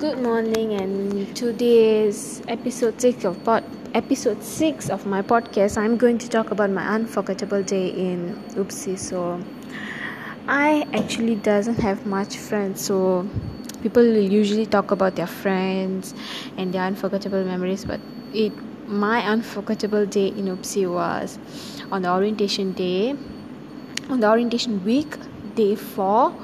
[0.00, 3.62] Good morning, and today's episode six of pod,
[3.94, 5.78] episode six of my podcast.
[5.78, 8.98] I'm going to talk about my unforgettable day in UPSI.
[8.98, 9.40] So,
[10.48, 13.24] I actually doesn't have much friends, so
[13.82, 16.12] people usually talk about their friends
[16.56, 17.84] and their unforgettable memories.
[17.84, 18.00] But
[18.32, 18.52] it,
[18.88, 21.38] my unforgettable day in UPSI was
[21.92, 23.14] on the orientation day,
[24.10, 25.16] on the orientation week,
[25.54, 26.34] day four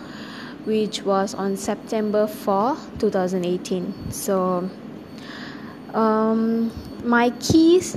[0.71, 4.13] which was on September 4, 2018.
[4.13, 4.71] So,
[5.93, 6.71] um,
[7.03, 7.97] my keys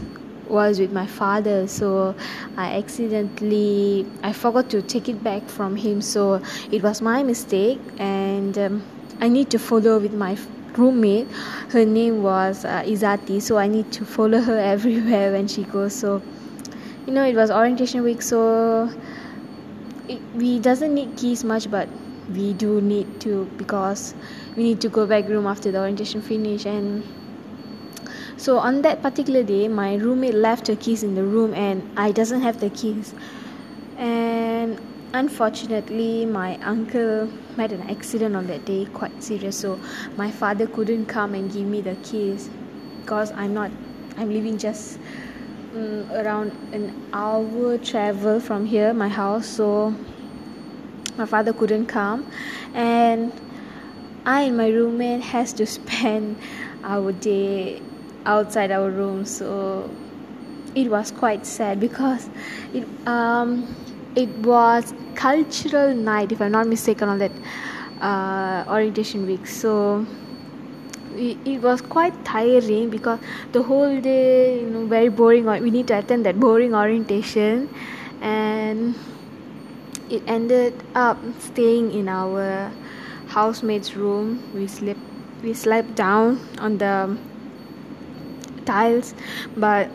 [0.50, 2.14] was with my father so
[2.58, 7.80] i accidentally i forgot to take it back from him so it was my mistake
[7.98, 8.84] and um,
[9.22, 10.38] i need to follow with my
[10.78, 11.28] roommate
[11.70, 15.96] her name was uh, izati so i need to follow her everywhere when she goes
[15.96, 16.22] so
[17.08, 18.90] you know it was orientation week so
[20.10, 21.88] it, we doesn't need keys much but
[22.32, 24.14] we do need to because
[24.56, 27.04] we need to go back room after the orientation finish and
[28.38, 32.12] so on that particular day my roommate left her keys in the room and i
[32.12, 33.14] doesn't have the keys.
[33.98, 34.82] And
[35.14, 39.60] unfortunately my uncle had an accident on that day quite serious.
[39.60, 39.80] So
[40.18, 42.50] my father couldn't come and give me the keys
[43.02, 43.70] because i'm not
[44.18, 44.98] i'm living just
[45.76, 49.46] um, around an hour travel from here my house.
[49.46, 49.94] So
[51.18, 52.26] my father couldn't come.
[52.74, 53.32] And
[54.26, 56.38] I and my roommate has to spend
[56.84, 57.82] our day
[58.26, 59.26] outside our room.
[59.26, 59.90] So
[60.76, 62.30] it was quite sad because
[62.74, 63.76] it um
[64.16, 67.32] it was cultural night if I'm not mistaken on that
[68.02, 69.48] uh, orientation week.
[69.48, 70.06] So
[71.16, 73.20] it, it was quite tiring because
[73.52, 75.46] the whole day you know very boring.
[75.46, 77.70] We need to attend that boring orientation.
[78.22, 78.96] And
[80.10, 82.72] it ended up staying in our
[83.28, 84.44] housemate's room.
[84.54, 85.00] We slept
[85.44, 87.18] we slept down on the
[88.66, 89.14] tiles,
[89.58, 89.90] but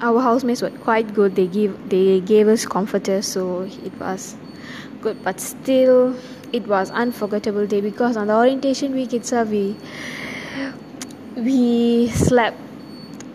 [0.00, 1.36] our housemates were quite good.
[1.36, 4.36] They give they gave us comforters, so it was
[5.00, 5.22] good.
[5.24, 6.16] But still,
[6.52, 9.76] it was unforgettable day because on the orientation week itself, we
[11.36, 12.58] we slept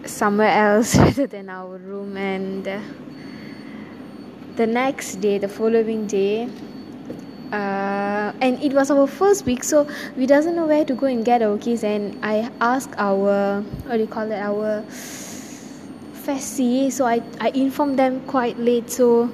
[0.06, 2.68] somewhere else rather than our room and.
[2.68, 2.80] Uh,
[4.58, 6.50] the next day the following day
[7.52, 9.88] uh, and it was our first week so
[10.18, 11.84] we doesn't know where to go and get our keys.
[11.84, 14.84] And i asked our what do you call it our
[16.26, 18.90] FESI so i i informed them quite late.
[18.92, 19.32] So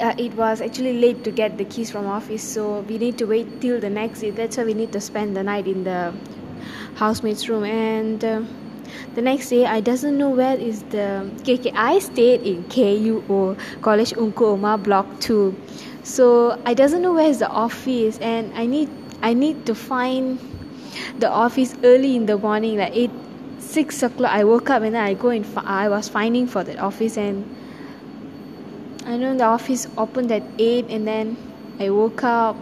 [0.00, 3.26] uh, it was actually late to get the keys from office so we need to
[3.26, 4.30] wait till the next day.
[4.30, 6.14] That's why we need to spend the night in the
[6.94, 7.64] housemate's room.
[7.64, 8.42] And uh,
[9.14, 14.12] the next day I doesn't know where is the okay, I stayed in KUO College
[14.12, 15.54] Ungku Omar block 2
[16.02, 18.88] so I doesn't know where is the office and I need
[19.22, 20.38] I need to find
[21.18, 23.10] the office early in the morning like 8
[23.58, 24.30] 6 o'clock.
[24.30, 27.44] I woke up and then I go and I was finding for the office and
[29.06, 31.36] I know the office opened at 8 and then
[31.80, 32.56] I woke up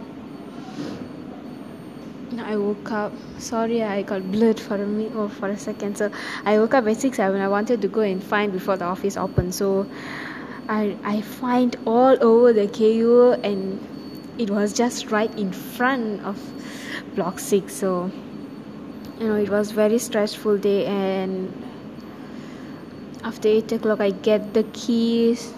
[2.39, 3.11] I woke up.
[3.39, 5.97] Sorry, I got blurred for a minute or oh, for a second.
[5.97, 6.11] So
[6.45, 7.41] I woke up at six seven.
[7.41, 9.55] I wanted to go and find before the office opened.
[9.55, 9.87] So
[10.67, 13.79] I I find all over the KU and
[14.37, 16.37] it was just right in front of
[17.15, 17.73] block six.
[17.73, 18.11] So
[19.19, 21.51] you know it was very stressful day and
[23.23, 25.53] after eight o'clock I get the keys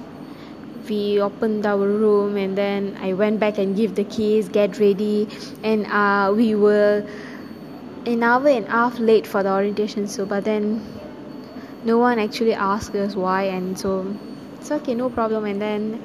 [0.89, 5.27] we opened our room and then I went back and give the keys, get ready,
[5.63, 7.05] and uh, we were
[8.05, 10.07] an hour and a half late for the orientation.
[10.07, 10.81] So, but then
[11.83, 14.15] no one actually asked us why, and so
[14.59, 15.45] it's okay, no problem.
[15.45, 16.03] And then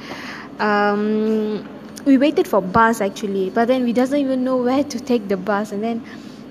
[0.58, 1.68] um,
[2.04, 5.36] we waited for bus actually, but then we doesn't even know where to take the
[5.36, 6.04] bus, and then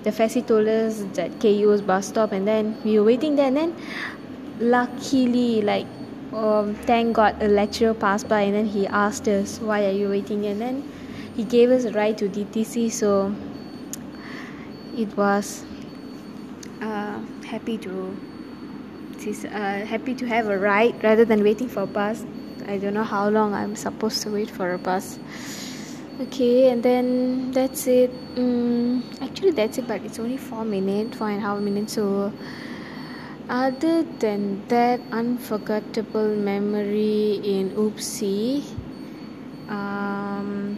[0.04, 3.58] the FESI told us that KU's bus stop, and then we were waiting there, and
[3.58, 3.76] then
[4.60, 5.88] luckily, like
[6.34, 10.10] um, thank God a lecturer passed by and then he asked us why are you
[10.10, 10.46] waiting?
[10.46, 10.92] And then
[11.36, 13.34] he gave us a ride to DTC so
[14.96, 15.64] it was
[16.82, 18.16] uh, happy to
[19.46, 22.26] uh, happy to have a ride rather than waiting for a bus.
[22.68, 25.20] I don't know how long I'm supposed to wait for a bus.
[26.22, 28.12] Okay and then that's it.
[28.38, 32.32] Um, actually that's it but it's only four minutes four and a half minutes so
[33.50, 38.64] other than that unforgettable memory in UPSI,
[39.68, 40.78] um,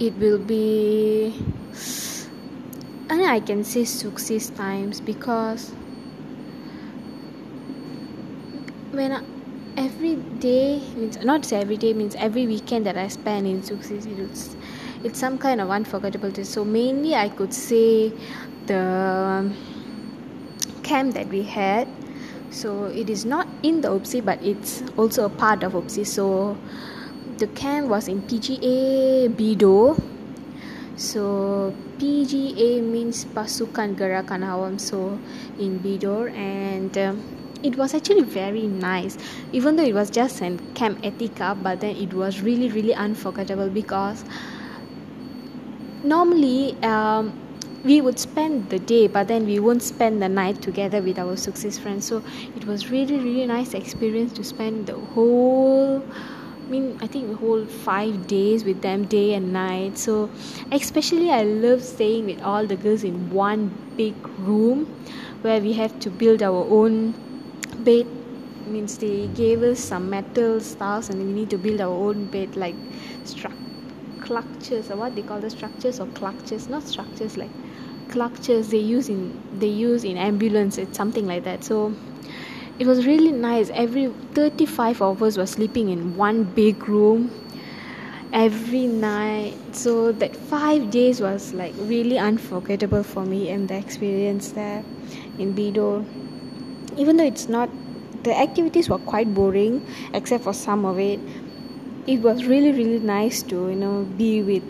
[0.00, 1.32] it will be.
[3.08, 5.70] And I can say SUKSIS times because
[8.90, 9.22] when I,
[9.76, 14.56] every day means not every day means every weekend that I spend in SUKSIS,
[15.04, 18.12] it's some kind of unforgettable day so mainly i could say
[18.66, 19.48] the
[20.88, 21.86] camp that we had.
[22.50, 26.56] So it is not in the UPSI but it's also a part of UPSI so
[27.36, 30.00] the camp was in PGA Bidor.
[30.96, 35.18] So PGA means Pasukan Gerakan Awam so
[35.58, 37.22] in Bidor and um,
[37.62, 39.18] it was actually very nice.
[39.52, 43.68] Even though it was just an camp etika but then it was really really unforgettable
[43.68, 44.24] because
[46.02, 47.32] normally um,
[47.84, 51.36] we would spend the day but then we won't spend the night together with our
[51.36, 52.22] SUKSIS friends so
[52.56, 56.02] it was really really nice experience to spend the whole
[56.68, 59.96] I mean, I think the whole five days with them, day and night.
[59.96, 60.28] So,
[60.70, 64.84] especially, I love staying with all the girls in one big room
[65.40, 67.14] where we have to build our own
[67.78, 68.06] bed.
[68.66, 72.54] Means they gave us some metal stuffs and we need to build our own bed,
[72.54, 72.74] like
[74.28, 77.50] structures or what they call the structures or clutches, not structures like
[78.10, 79.22] clutches they use in
[79.58, 81.64] they use in ambulance it's something like that.
[81.64, 81.94] So
[82.78, 83.70] it was really nice.
[83.70, 87.30] Every 35 of us were sleeping in one big room
[88.32, 89.56] every night.
[89.72, 94.84] So that five days was like really unforgettable for me and the experience there
[95.38, 96.04] in Bidor.
[96.96, 97.70] Even though it's not
[98.24, 101.20] the activities were quite boring except for some of it
[102.08, 104.62] it was really really nice to you know be with.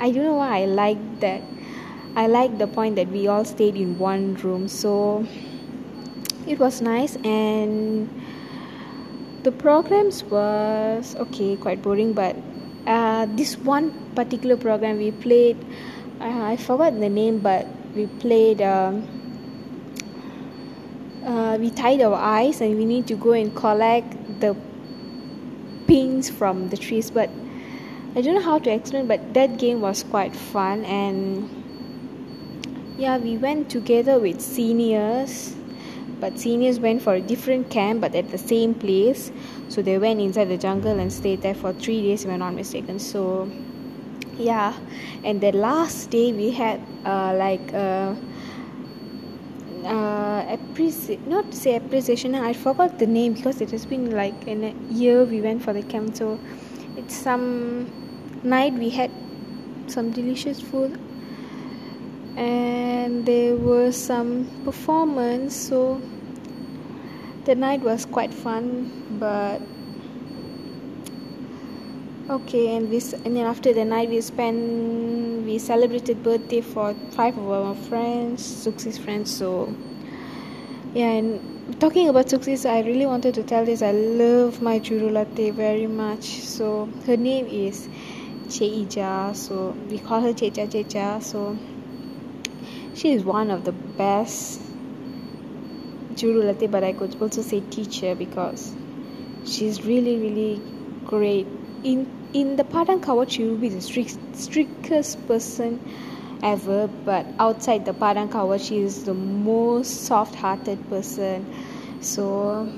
[0.00, 0.62] I don't know why?
[0.62, 1.42] I like that.
[2.16, 5.26] I like the point that we all stayed in one room, so
[6.46, 8.08] it was nice and
[9.42, 12.34] the programs was okay, quite boring, but
[12.86, 15.56] uh, this one particular program we played,
[16.20, 18.62] uh, I forgot the name, but we played.
[18.62, 19.06] Um,
[21.26, 24.56] uh, we tied our eyes and we need to go and collect the
[25.86, 27.30] pins from the trees but
[28.16, 31.48] i don't know how to explain but that game was quite fun and
[32.98, 35.54] yeah we went together with seniors
[36.22, 39.32] but seniors went for a different camp but at the same place.
[39.68, 42.54] So they went inside the jungle and stayed there for three days if i'm not
[42.54, 43.00] mistaken.
[43.00, 43.50] So
[44.38, 44.72] yeah
[45.24, 48.14] and the last day we had uh, like uh,
[49.84, 54.46] uh, appreci- not to say appreciation I forgot the name because it has been like
[54.46, 56.38] in a year we went for the camp so
[56.96, 57.90] it's some
[58.42, 59.10] night we had
[59.88, 60.98] some delicious food
[62.36, 66.00] and there was some performance so
[67.44, 69.60] the night was quite fun but
[72.30, 77.36] okay and this and then after the night we spent we celebrated birthday for five
[77.36, 79.74] of our friends SUKSIS friends so
[80.94, 85.52] yeah and talking about SUKSIS i really wanted to tell this i love my jurulatih
[85.52, 87.88] very much so her name is
[88.46, 91.56] cheija so we call her cheja cheja so
[92.94, 94.60] she is one of the best
[96.14, 98.76] jurulatih but i could also say teacher because
[99.44, 100.62] she's really really
[101.04, 101.48] great
[101.84, 105.80] in in the padang kawat she will be the strict, strictest person
[106.42, 111.46] ever but outside the padang kawat she is the most soft hearted person.
[112.00, 112.68] So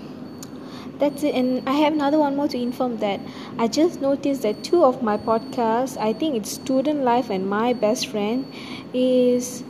[0.98, 1.34] that's it.
[1.34, 3.20] And i have another one more to inform that
[3.58, 7.72] i just noticed that two of my podcasts i think it's student life and my
[7.72, 8.46] best friend
[8.92, 9.64] is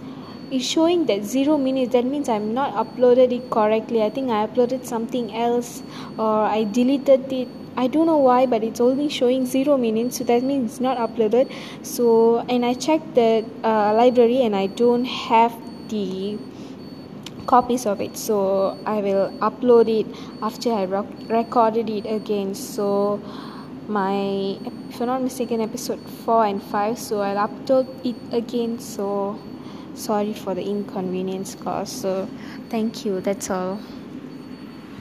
[0.51, 1.93] is showing that zero minutes.
[1.93, 4.03] That means i'm not uploaded it correctly.
[4.03, 5.83] I think i uploaded something else
[6.19, 10.25] or i deleted it i don't know why but it's only showing zero minutes so
[10.25, 11.51] that means it's not uploaded.
[11.83, 15.53] So and i checked the uh, library and i don't have
[15.89, 16.39] the
[17.47, 18.17] copies of it.
[18.17, 20.07] So i will upload it
[20.43, 22.55] after i rec- recorded it again.
[22.55, 23.21] So
[23.89, 28.79] my if i'm not mistaken episode 4 and 5 so i'll upload it again.
[28.79, 29.39] So
[29.95, 32.29] sorry for the inconvenience caused so
[32.71, 33.21] thank you.
[33.21, 33.79] That's all